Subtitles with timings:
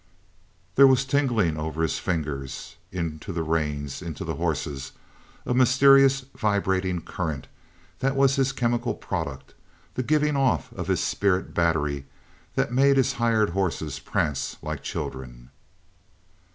[0.77, 4.93] There was tingling over his fingers, into the reins, into the horses,
[5.45, 7.45] a mysterious vibrating current
[7.99, 9.53] that was his chemical product,
[9.93, 12.07] the off giving of his spirit battery
[12.55, 15.51] that made his hired horses prance like children.